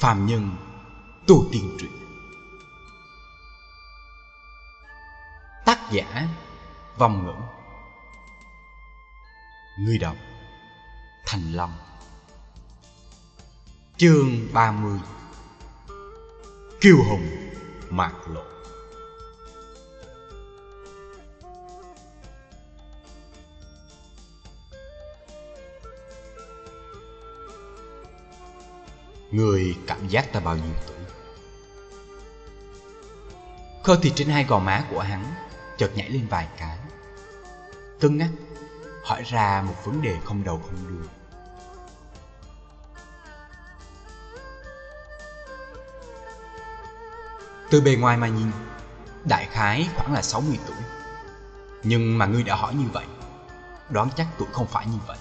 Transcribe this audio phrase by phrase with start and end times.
[0.00, 0.50] phàm nhân,
[1.26, 1.90] tu tiên truyện
[5.64, 6.28] tác giả,
[6.96, 7.34] vòng ngữ.
[9.78, 10.16] Người đọc,
[11.26, 11.78] thành long
[13.96, 14.98] chương 30
[16.80, 17.28] kiêu hùng,
[17.90, 18.55] mạc lộ.
[29.30, 30.96] Người cảm giác ta bao nhiêu tuổi?
[33.84, 35.34] Khơ thì trên hai gò má của hắn
[35.78, 36.78] Chợt nhảy lên vài cái.
[38.00, 38.30] Cưng ngắt,
[39.04, 41.08] Hỏi ra một vấn đề không đầu không đuôi.
[47.70, 48.50] Từ bề ngoài mà nhìn,
[49.24, 50.76] Đại khái khoảng là 60 tuổi.
[51.82, 53.06] Nhưng mà ngươi đã hỏi như vậy,
[53.90, 55.18] Đoán chắc tuổi không phải như vậy.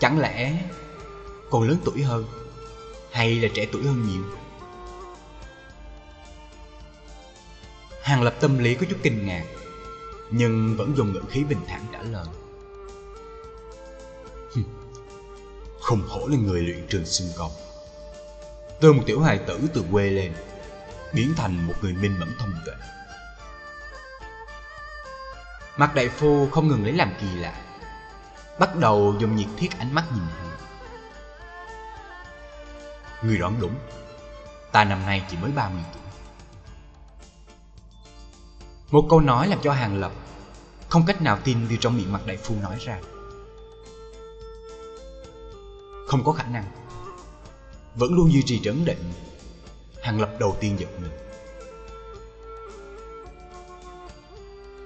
[0.00, 0.62] Chẳng lẽ
[1.50, 2.24] còn lớn tuổi hơn?
[3.12, 4.22] Hay là trẻ tuổi hơn nhiều?
[8.02, 9.44] Hàng lập tâm lý có chút kinh ngạc,
[10.30, 12.26] nhưng vẫn dùng ngữ khí bình thản trả lời.
[15.80, 17.50] Không hổ là người luyện trường xương công.
[18.80, 20.32] Từ một tiểu hài tử từ quê lên,
[21.12, 22.74] biến thành một người minh mẫn thông tuệ.
[25.76, 27.62] Mặt đại phu không ngừng lấy làm kỳ lạ,
[28.58, 30.48] bắt đầu dùng nhiệt thiết ánh mắt nhìn hắn.
[33.22, 33.74] Người đoán đúng.
[34.72, 36.02] Ta năm nay chỉ mới 30 tuổi.
[38.90, 40.12] Một câu nói làm cho Hàng Lập
[40.88, 42.98] Không cách nào tin điều trong miệng mặt đại phu nói ra.
[46.08, 46.64] Không có khả năng.
[47.94, 49.12] Vẫn luôn duy trì trấn định.
[50.02, 51.12] Hàng Lập đầu tiên giật mình.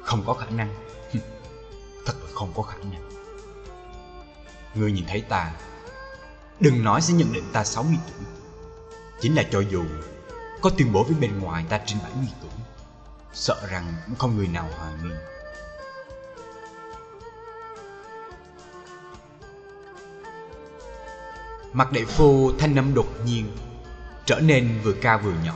[0.03, 0.75] Không có khả năng.
[2.07, 3.11] Thật là không có khả năng.
[4.75, 5.53] Người nhìn thấy ta
[6.61, 8.27] Đừng nói sẽ nhận định ta 60 tuổi.
[9.21, 9.85] Chính là cho dù
[10.61, 12.51] Có tuyên bố với bên ngoài ta trên 70 tuổi
[13.33, 15.11] Sợ rằng cũng không người nào hoài nghi
[21.73, 23.57] Mặt đại phu thanh âm đột nhiên
[24.27, 25.55] Trở nên vừa cao vừa nhỏ.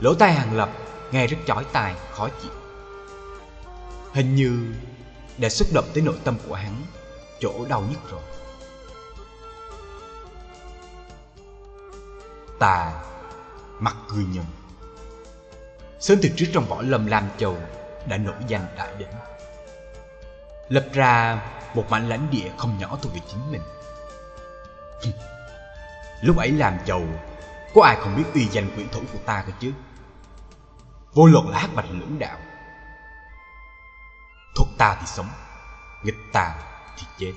[0.00, 0.70] Lỗ tai hàng lập
[1.12, 2.50] nghe rất chói tai, khó chịu.
[4.12, 4.74] Hình như
[5.38, 6.74] đã xúc động tới nội tâm của hắn
[7.40, 8.20] Chỗ đau nhất rồi.
[12.60, 13.02] Ta
[13.78, 14.44] mặt cười nhầm.
[16.00, 17.56] sớm từ trước trong võ lâm lam châu
[18.06, 19.08] đã nổi danh đại đỉnh.
[20.68, 21.42] Lập ra
[21.74, 23.62] một mảnh lãnh địa không nhỏ thuộc về chính mình.
[26.22, 27.02] Lúc ấy làm giàu
[27.74, 29.72] có ai không biết uy danh quyển thủ của ta cơ chứ?
[31.12, 32.38] Vô luận là hát bạch lưỡng đạo
[34.56, 35.28] thuộc ta thì sống,
[36.02, 36.54] nghịch ta
[36.96, 37.32] thì chết.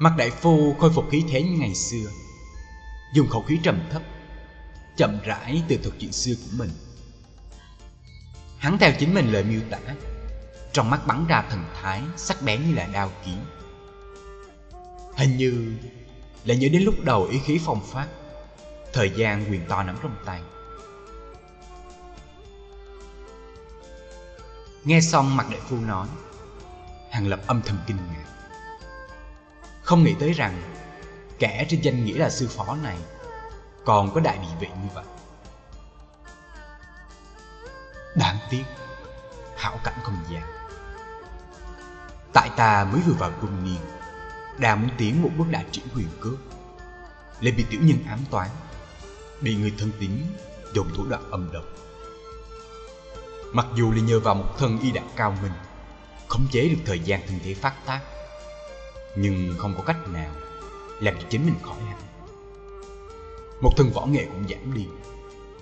[0.00, 2.10] Mặt đại phu khôi phục khí thế như ngày xưa.
[3.14, 4.02] Dùng khẩu khí trầm thấp,
[4.96, 6.70] Chậm rãi từ thuật chuyện xưa của mình.
[8.58, 9.78] Hắn theo chính mình lời miêu tả,
[10.72, 13.38] Trong mắt bắn ra thần thái Sắc bén như là đao kiếm.
[15.16, 15.72] Hình như
[16.44, 18.08] là nhớ đến lúc đầu ý khí phong phát,
[18.92, 20.40] Thời gian quyền to nắm trong tay.
[24.84, 26.06] Nghe xong mặt đại phu nói
[27.10, 28.39] Hàng lập âm thầm kinh ngạc
[29.90, 30.62] không nghĩ tới rằng
[31.38, 32.96] kẻ trên danh nghĩa là sư phó này
[33.84, 35.04] còn có đại địa vị như vậy.
[38.14, 38.62] Đáng tiếc,
[39.56, 40.42] hảo cảnh không gian.
[42.32, 43.78] Tại ta mới vừa vào trung niên,
[44.58, 46.38] đang muốn tiến một bước đại triển huyền cước,
[47.40, 48.48] lại bị tiểu nhân ám toán,
[49.40, 50.10] bị người thân tín
[50.74, 51.64] dùng thủ đoạn âm độc.
[53.52, 55.52] Mặc dù là nhờ vào một thân y đạo cao minh,
[56.28, 58.00] khống chế được thời gian thân thể phát tác,
[59.14, 60.30] nhưng không có cách nào
[61.00, 62.00] làm cho chính mình khỏi hẳn.
[63.60, 64.86] Một thân võ nghệ cũng giảm đi,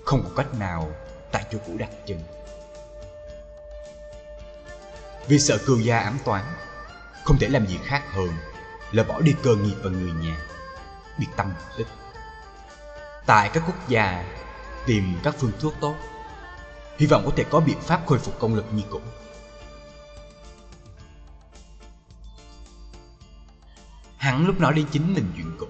[0.05, 0.91] không có cách nào
[1.31, 2.19] tại chỗ cũ đặt chân.
[5.27, 6.45] Vì sợ cường gia ám toán,
[7.23, 8.29] không thể làm gì khác hơn
[8.91, 10.37] là bỏ đi cơ nghiệp và người nhà,
[11.19, 11.87] biệt tâm tích.
[13.25, 14.25] Tại các quốc gia
[14.85, 15.95] tìm các phương thuốc tốt,
[16.97, 18.99] hy vọng có thể có biện pháp khôi phục công lực như cũ.
[24.19, 25.67] Hắn lúc nói đến chính mình chuyện cũ.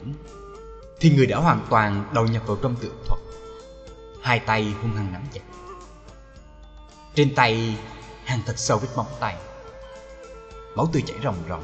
[0.99, 3.19] Thì người đã hoàn toàn đầu nhập vào trong tượng thuật.
[4.21, 5.41] Hai tay hung hăng nắm chặt.
[7.15, 7.77] Trên tay,
[8.25, 9.35] hắn thật sâu vết móng tay.
[10.75, 11.63] Máu tươi chảy ròng ròng.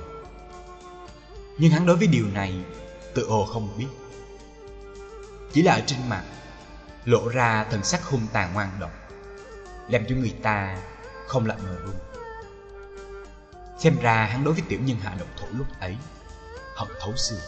[1.58, 2.64] Nhưng hắn đối với điều này,
[3.14, 3.88] tự hồ không biết.
[5.54, 6.24] Chỉ là ở trên mặt
[7.06, 8.92] Lộ ra thần sắc hung tàn ngoan độc,
[9.90, 10.78] Làm cho người ta
[11.28, 11.96] không lạnh ngờ luôn.
[13.80, 15.98] Xem ra hắn đối với tiểu nhân hạ độc thủ lúc ấy
[16.75, 17.39] hận thấu xương.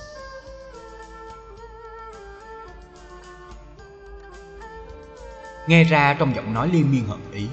[5.68, 7.48] Nghe ra trong giọng nói liên miên hận ý,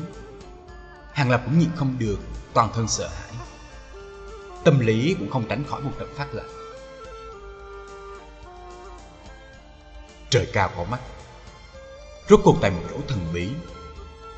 [1.12, 2.18] Hàng Lập cũng nhịn không được,
[2.52, 3.32] toàn thân sợ hãi.
[4.64, 6.64] Tâm lý cũng không tránh khỏi một trận phát lạnh.
[10.34, 11.00] Trời cao có mắt
[12.28, 13.48] Rốt cuộc tại một chỗ thần bí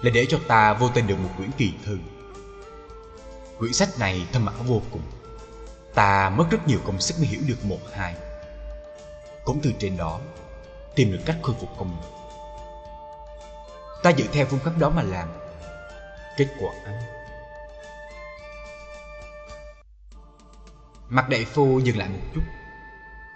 [0.02, 1.98] Là để cho ta vô tình được một quyển kỳ thư
[3.58, 5.02] Quyển sách này thâm ảo vô cùng
[5.96, 8.14] Ta mất rất nhiều công sức mới hiểu được một, hai.
[9.44, 10.20] Cũng từ trên đó,
[10.94, 12.08] Tìm được cách khôi phục công lực
[14.02, 15.28] Ta dựa theo phương pháp đó mà làm.
[16.36, 16.72] Kết quả
[21.08, 22.42] Mặt đại phu dừng lại một chút.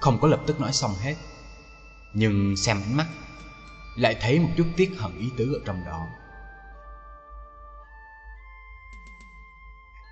[0.00, 1.14] Không có lập tức nói xong hết.
[2.14, 3.06] Nhưng xem ánh mắt,
[3.96, 6.06] Lại thấy một chút tiếc hận ý tứ ở trong đó.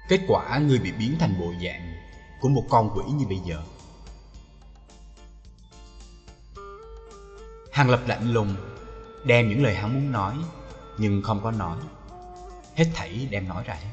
[0.08, 2.07] Kết quả ngươi bị biến thành bộ dạng
[2.40, 3.62] của một con quỷ như bây giờ.
[7.72, 8.56] Hàng lập lạnh lùng,
[9.24, 10.34] Đem những lời hắn muốn nói,
[10.98, 11.78] Nhưng không có nói.
[12.74, 13.74] Hết thảy đem nói ra.
[13.74, 13.88] Hết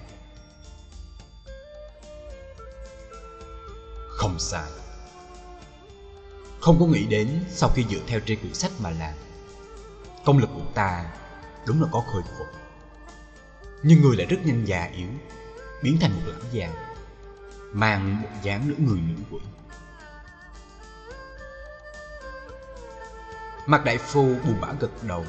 [4.10, 4.70] Không sai.
[6.60, 9.14] Không có nghĩ đến sau khi dựa theo trên quyển sách mà làm,
[10.26, 11.06] Công lực của ta
[11.68, 12.48] đúng là có khôi phục.
[13.84, 15.10] Nhưng người lại rất nhanh già yếu,
[15.84, 16.95] Biến thành một lãng già
[17.76, 19.40] Mang một dáng nữ người nữ quỷ
[23.66, 25.26] Mặt đại phu buồn bã gật đầu.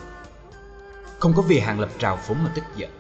[1.19, 2.91] Không có vì hàng lập trào phúng mà tức giận.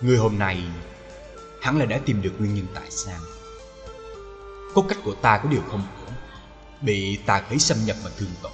[0.00, 0.64] Người hôm nay,
[1.60, 3.20] Hắn là đã tìm được nguyên nhân tại sao.
[4.74, 6.14] Cốt cách của ta có điều không ổn,
[6.80, 8.52] Bị tà khí xâm nhập và thương tổn.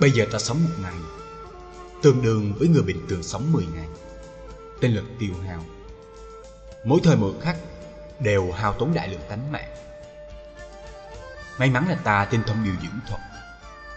[0.00, 0.94] Bây giờ ta sống một ngày,
[2.02, 3.88] Tương đương với người bình thường sống 10 ngày.
[4.80, 5.64] Tinh lực tiêu hao.
[6.84, 7.56] Mỗi thời mỗi khắc
[8.20, 9.74] Đều hao tốn đại lượng tánh mạng.
[11.58, 13.20] May mắn là ta tinh thông điều dưỡng thuật,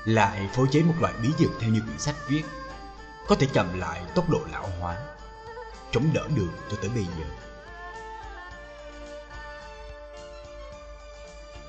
[0.05, 2.43] Lại phối chế một loại bí dược theo như quyển sách viết,
[3.27, 4.97] Có thể chậm lại tốc độ lão hóa,
[5.91, 7.25] Chống đỡ được cho tới bây giờ.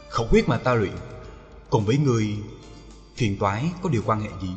[0.09, 0.97] Khẩu quyết mà ta luyện,
[1.71, 2.39] Cùng với người
[3.17, 4.51] Phiền toái có điều quan hệ gì?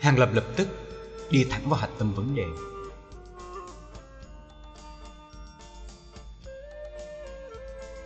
[0.00, 0.68] Hàng Lập lập tức
[1.30, 2.46] đi thẳng vào hạch tâm vấn đề.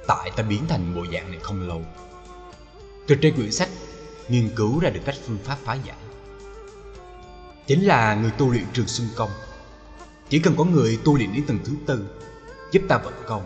[0.06, 1.82] Tại ta biến thành bộ dạng này không lâu
[3.06, 3.69] Từ trên quyển sách
[4.28, 5.96] nghiên cứu ra được cách phương pháp phá giải.
[7.67, 9.31] Chính là người tu luyện trường xuân công.
[10.28, 12.08] Chỉ cần có người tu luyện đến tầng thứ tư,
[12.73, 13.44] Giúp ta vận công,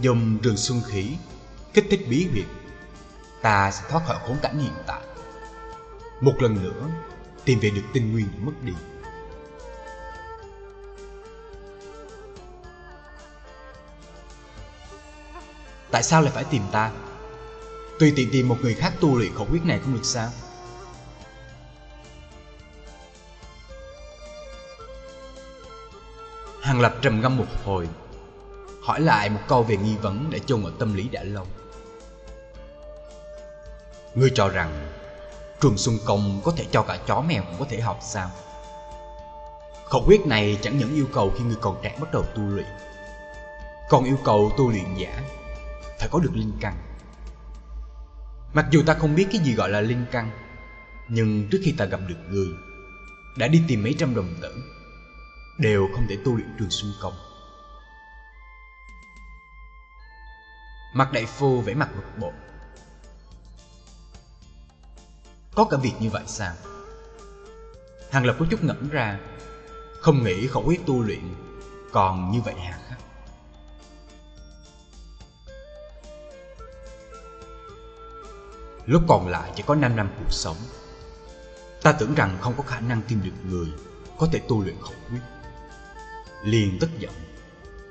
[0.00, 1.16] Dùng trường xuân khí,
[1.74, 2.46] Kích thích bí huyệt,
[3.42, 5.00] Ta sẽ thoát khỏi khốn cảnh hiện tại.
[6.20, 6.90] Một lần nữa
[7.44, 8.72] Tìm về được tinh nguyên mất đi.
[15.90, 16.90] Tại sao lại phải tìm ta?
[17.98, 20.30] Tùy tiện tìm một người khác tu luyện khẩu quyết này không được sao?
[26.62, 27.88] Hàng Lập trầm ngâm một hồi,
[28.82, 31.46] Hỏi lại một câu về nghi vấn đã chôn ở tâm lý đã lâu.
[34.14, 34.89] Ngươi cho rằng
[35.60, 38.30] Trường Xuân Công có thể cho cả chó mèo cũng có thể học sao?
[39.84, 42.66] Khẩu quyết này chẳng những yêu cầu khi người còn trẻ bắt đầu tu luyện,
[43.88, 45.22] Còn yêu cầu tu luyện giả,
[45.98, 46.76] Phải có được linh căn.
[48.54, 50.30] Mặc dù ta không biết cái gì gọi là linh căn,
[51.08, 52.48] Nhưng trước khi ta gặp được người,
[53.38, 54.54] Đã đi tìm mấy trăm đồng tử,
[55.58, 57.14] Đều không thể tu luyện trường xuân công.
[60.94, 62.32] Mặt đại phu vẽ mặt bực bội.
[65.54, 66.52] Có cả việc như vậy sao?
[68.10, 69.18] Hàng Lập có chút ngẩn ra,
[70.00, 71.34] Không nghĩ khẩu quyết tu luyện
[71.92, 72.98] Còn như vậy hà khắc
[78.86, 80.56] Lúc còn lại chỉ có 5 năm cuộc sống.
[81.82, 83.68] Ta tưởng rằng không có khả năng tìm được người
[84.18, 85.20] Có thể tu luyện khẩu quyết.
[86.44, 87.12] Liền tức giận,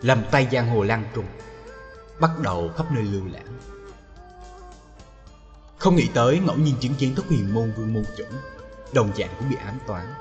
[0.02, 1.26] Làm tay giang hồ lan trung
[2.20, 3.60] Bắt đầu khắp nơi lưu lãng.
[5.80, 8.30] Không nghĩ tới ngẫu nhiên chứng kiến thất huyền môn vương môn chuẩn
[8.94, 10.14] Đồng dạng cũng bị ám toán.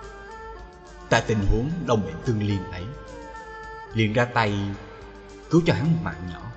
[1.09, 2.85] Tại tình huống đồng mệnh tương liên ấy.
[3.95, 4.59] Liền ra tay,
[5.50, 6.53] cứu cho hắn một mạng nhỏ.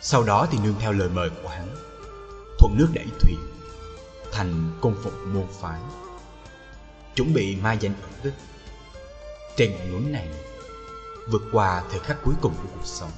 [0.00, 1.68] Sau đó thì nương theo lời mời của hắn,
[2.58, 3.38] Thuận nước đẩy thuyền,
[4.32, 5.80] Thành công phục môn phái.
[7.16, 8.34] Chuẩn bị mai danh ẩn tích.
[9.56, 10.28] Trên ngọn núi này,
[11.30, 13.10] Vượt qua thời khắc cuối cùng của cuộc sống.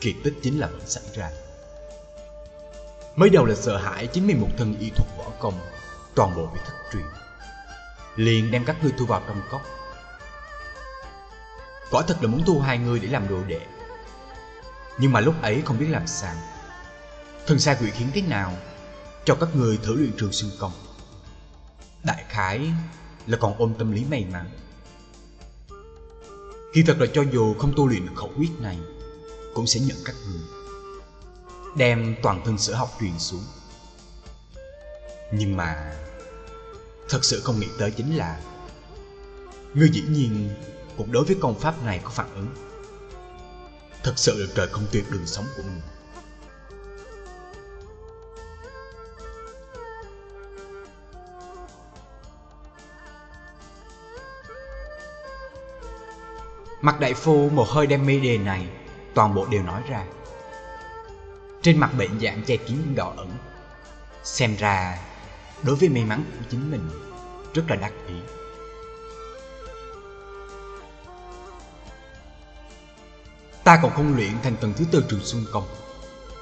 [0.00, 1.30] Kỳ tích chính là vẫn xảy ra
[3.16, 5.60] Mới đầu là sợ hãi chính mình một thân y thuật võ công
[6.14, 7.04] Toàn bộ bị thất truyền
[8.16, 9.62] liền đem các ngươi thu vào trong cốc.
[11.90, 13.60] Quả thật là muốn thu hai người để làm đồ đệ.
[14.98, 16.34] Nhưng mà lúc ấy không biết làm sao.
[17.46, 18.56] Thần sai quỷ khiến thế nào
[19.24, 20.72] cho các người thử luyện trường xương công.
[22.04, 22.72] Đại khái
[23.26, 24.50] là còn ôm tâm lý may mắn.
[26.74, 28.78] Khi thật là cho dù không tu luyện được khẩu quyết này,
[29.54, 30.42] cũng sẽ nhận các người.
[31.76, 33.44] Đem toàn thân sở học truyền xuống.
[35.32, 35.96] Nhưng mà,
[37.08, 38.40] Thật sự không nghĩ tới chính là,
[39.74, 40.50] Ngươi dĩ nhiên
[40.96, 42.48] cũng đối với công pháp này có phản ứng
[44.02, 45.80] Thật sự là trời không tuyệt đường sống của ngươi
[56.80, 58.68] Mặt đại phu một hơi đem mi đề này
[59.14, 60.04] Toàn bộ đều nói ra.
[61.62, 63.30] Trên mặt bệnh dạng che kín đỏ ẩn
[64.22, 64.98] Xem ra
[65.62, 66.90] đối với may mắn của chính mình
[67.54, 68.14] rất là đắc ý.
[73.64, 75.64] Ta còn không luyện thành tầng thứ tư trường xuân công,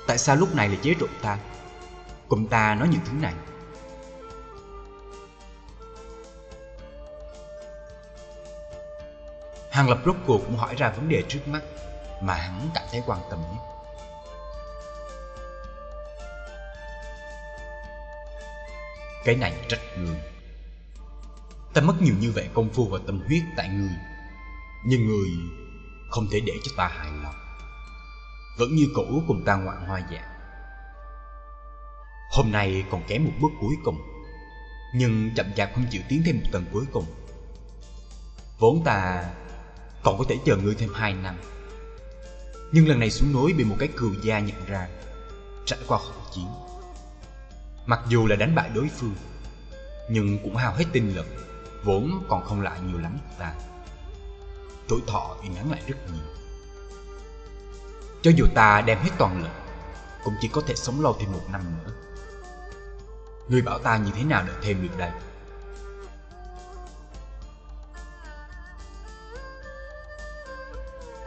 [0.07, 1.39] tại sao lúc này lại chế trộn ta?
[2.29, 3.35] Cùng ta nói những thứ này.
[9.71, 11.61] Hàng lập rốt cuộc cũng hỏi ra vấn đề trước mắt
[12.21, 13.63] mà hắn cảm thấy quan tâm nhất.
[19.25, 20.21] Cái này trách người.
[21.75, 23.97] Ta mất nhiều như vậy công phu và tâm huyết tại người,
[24.85, 25.31] Nhưng người
[26.11, 27.35] không thể để cho ta hài lòng.
[28.59, 30.35] Vẫn như cũ cùng ta ngoạn hoa dạ.
[32.31, 33.99] Hôm nay còn kém một bước cuối cùng,
[34.95, 37.07] Nhưng chậm chạp không chịu tiến thêm một tầng cuối cùng.
[38.59, 39.25] Vốn ta
[40.03, 41.37] còn có thể chờ ngươi thêm hai năm.
[42.73, 44.89] Nhưng lần này xuống núi bị một cái cừu gia nhận ra,
[45.65, 46.47] Trải qua khổ chiến.
[47.87, 49.15] Mặc dù là đánh bại đối phương,
[50.11, 51.27] Nhưng cũng hao hết tinh lực,
[51.85, 53.55] Vốn còn không lại nhiều lắm ta.
[54.89, 56.25] Tuổi thọ thì ngắn lại rất nhiều.
[58.23, 59.51] Cho dù ta đem hết toàn lực,
[60.25, 61.93] Cũng chỉ có thể sống lâu thêm một năm nữa.
[63.49, 65.11] Ngươi bảo ta như thế nào đợi thêm được đây?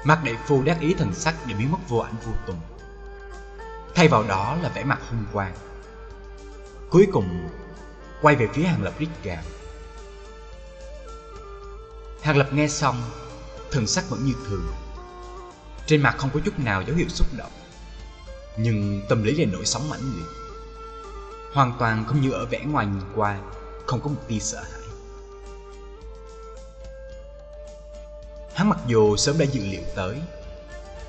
[0.04, 2.60] Mặt đại phu đắc ý thần sắc để biến mất vô ảnh vô tùng.
[3.96, 5.54] Thay vào đó là vẻ mặt hung quang.
[6.90, 7.50] Cuối cùng,
[8.22, 9.44] Quay về phía Hàng Lập rít gào
[12.22, 13.02] Hàng Lập nghe xong,
[13.72, 14.66] Thần sắc vẫn như thường.
[15.86, 17.52] Trên mặt không có chút nào dấu hiệu xúc động,
[18.58, 20.26] Nhưng tâm lý lại nổi sóng mãnh liệt.
[21.54, 23.40] Hoàn toàn không như ở vẻ ngoài nhìn qua,
[23.86, 24.81] Không có một tia sợ hãi.
[28.56, 30.22] Hắn mặc dù sớm đã dự liệu tới,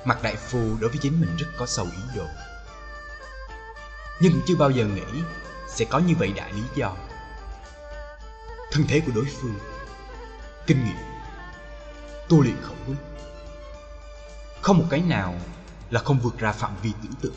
[0.05, 2.25] Mặt đại phu đối với chính mình rất có sâu ý đồ.
[4.21, 5.21] Nhưng chưa bao giờ nghĩ
[5.69, 6.95] sẽ có như vậy đại lý do.
[8.71, 9.55] Thân thế của đối phương,
[10.67, 10.97] kinh nghiệm,
[12.29, 12.95] tu luyện khẩu quyết,
[14.61, 15.35] không một cái nào
[15.89, 17.35] là không vượt ra phạm vi tưởng tượng.